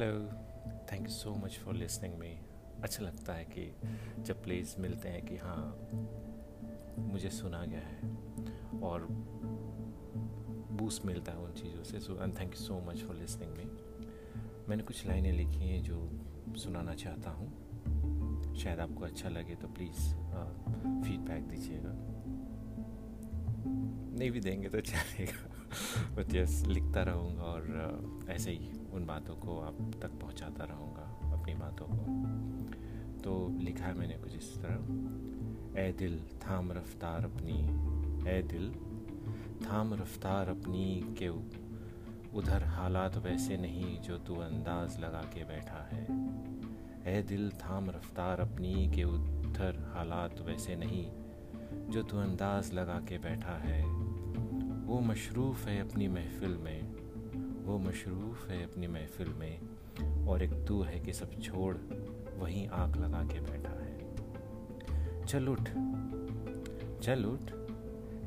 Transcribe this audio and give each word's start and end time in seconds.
Hello 0.00 0.20
thank 0.92 1.02
you 1.02 1.08
so 1.08 1.34
much 1.34 1.56
for 1.58 1.74
listening 1.74 2.14
me 2.14 2.28
अच्छा 2.82 3.02
लगता 3.04 3.32
है 3.32 3.44
कि 3.44 3.64
जब 4.22 4.42
प्लेस 4.42 4.74
मिलते 4.78 5.08
हैं 5.08 5.26
कि 5.26 5.36
हाँ 5.36 5.88
मुझे 6.98 7.30
सुना 7.30 7.64
गया 7.64 7.80
है 7.80 8.80
और 8.80 9.06
बूस्ट 10.72 11.04
मिलता 11.06 11.32
है 11.32 11.38
उन 11.38 11.52
चीज़ों 11.52 11.82
से। 11.84 12.00
So 12.00 12.22
and 12.22 12.38
thank 12.40 12.54
you 12.54 12.60
so 12.60 12.80
much 12.80 13.02
for 13.02 13.16
listening 13.16 13.52
me 13.52 13.64
मैंने 14.68 14.82
कुछ 14.82 15.06
लाइनें 15.06 15.32
लिखी 15.32 15.68
हैं 15.68 15.82
जो 15.82 16.20
सुनाना 16.56 16.94
चाहता 16.94 17.30
हूँ। 17.30 18.54
शायद 18.56 18.80
आपको 18.80 19.04
अच्छा 19.04 19.28
लगे 19.28 19.54
तो 19.54 19.68
प्लीज़ 19.68 20.00
फीडबैक 21.04 21.48
दीजिएगा। 21.48 21.92
नहीं 24.18 24.30
भी 24.30 24.40
देंगे 24.40 24.68
तो 24.68 24.80
चलेगा। 24.80 25.59
बट 26.16 26.34
यस, 26.34 26.64
लिखता 26.66 27.02
रहूँगा 27.02 27.42
और 27.42 28.26
ऐसे 28.30 28.50
ही 28.50 28.70
उन 28.92 29.06
बातों 29.06 29.34
को 29.34 29.60
आप 29.60 29.90
तक 30.02 30.10
पहुँचाता 30.10 30.64
रहूँगा, 30.64 31.36
अपनी 31.40 31.54
बातों 31.54 31.86
को। 31.90 32.30
तो 33.20 33.58
लिखा 33.60 33.84
है 33.84 33.94
मैंने 33.94 34.14
कुछ 34.14 34.36
इस 34.36 34.56
तरह। 34.56 35.80
ए 35.82 35.92
दिल, 35.92 36.20
थाम 36.20 36.72
रफ्तार 36.72 37.24
अपनी 37.24 37.60
ए 38.30 38.42
दिल, 38.42 38.72
थाम 39.66 39.94
रफ्तार 39.94 40.48
अपनी 40.48 41.14
के 41.18 41.28
उधर 42.38 42.64
हालात 42.64 43.16
वैसे 43.16 43.56
नहीं 43.56 44.00
जो 44.00 44.18
तू 44.18 44.34
अंदाज 44.34 45.00
लगा 45.00 45.20
के 45.20 45.44
बैठा 45.44 45.88
है। 45.92 46.04
ए 47.18 47.22
दिल, 47.22 47.50
थाम 47.50 47.90
रफ्तार 47.90 48.40
अपनी 48.40 48.90
के 48.90 49.04
उधर 49.04 49.92
हालात 49.96 50.40
वैसे 50.40 50.76
नहीं 50.76 51.10
जो 51.90 52.02
तू 52.02 52.18
अंदाज 52.18 52.72
लगा 52.72 52.98
के 52.98 53.18
बैठा 53.18 53.56
है। 53.56 54.09
वो 54.90 55.00
मशरूफ़ 55.00 55.68
है 55.68 55.90
अपनी 55.90 56.08
महफिल 56.08 56.50
में, 56.50 56.82
वो 57.64 57.78
मशरूफ़ 57.78 58.48
है 58.48 58.62
अपनी 58.64 58.86
महफिल 58.86 59.28
में, 59.28 59.60
और 60.26 60.42
एक 60.42 60.52
तू 60.68 60.82
है 60.82 60.98
कि 61.00 61.12
सब 61.12 61.40
छोड़, 61.40 61.76
वहीं 62.38 62.68
आँख 62.68 62.96
लगा 62.96 63.22
के 63.24 63.40
बैठा 63.40 63.70
है। 63.70 65.24
चल 65.26 65.48
उठ 65.48 65.68
चल 67.02 67.24
उठ, 67.24 67.52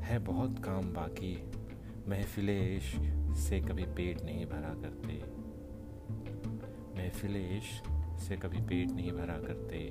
है 0.00 0.18
बहुत 0.18 0.58
काम 0.58 0.92
बाकी, 0.92 1.36
महफिल 2.08 2.50
इश्क 2.50 3.34
से 3.36 3.60
कभी 3.60 3.84
पेट 3.84 4.22
नहीं 4.22 4.46
भरा 4.46 4.74
करते। 4.74 5.20
महफिल 6.96 7.36
इश्क 7.36 8.18
से 8.18 8.36
कभी 8.36 8.58
पेट 8.58 8.90
नहीं 8.90 9.12
भरा 9.12 9.38
करते। 9.38 9.84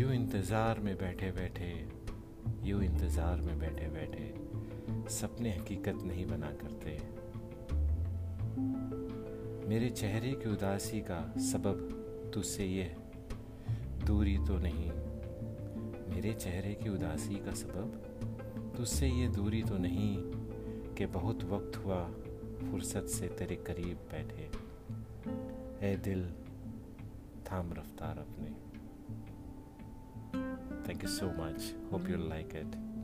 यूँ 0.00 0.12
इंतज़ार 0.12 0.80
में 0.80 0.96
बैठे 0.96 1.30
बैठे, 1.30 1.88
यूँ 2.68 2.82
इंतज़ार 2.84 3.40
में 3.40 3.58
बैठे 3.58 3.88
बैठे 3.88 4.46
सपने 5.08 5.56
हकीकत 5.56 5.94
नहीं 5.94 6.26
बना 6.26 6.50
करते। 6.50 6.98
मेरे 9.68 9.90
चेहरे 9.90 10.32
की 10.32 10.48
उदासी 10.48 11.00
का 11.00 11.40
सबब 11.40 11.78
तुझसे 12.34 12.66
ये 12.66 12.96
दूरी 14.06 14.36
तो 14.38 14.58
नहीं। 14.58 14.90
मेरे 16.14 16.32
चेहरे 16.32 16.74
की 16.74 16.88
उदासी 16.88 17.34
का 17.34 17.54
सबब 17.54 18.02
तुझसे 18.76 19.08
ये 19.08 19.28
दूरी 19.28 19.62
तो 19.62 19.78
नहीं 19.78 20.16
कि 20.94 21.06
बहुत 21.06 21.44
वक्त 21.44 21.76
हुआ 21.76 22.10
फुर्सत 22.70 23.06
से 23.06 23.28
तेरे 23.28 23.56
करीब 23.56 23.96
बैठे। 24.12 24.50
ए 25.88 25.96
दिल, 25.96 26.30
थाम 27.52 27.72
रफ्तार 27.72 28.18
अपने। 28.18 28.50
Thank 30.88 31.02
you 31.02 31.08
so 31.08 31.26
much 31.26 31.74
hope 31.92 32.08
you 32.08 32.16
like 32.16 32.48
it. 32.48 32.95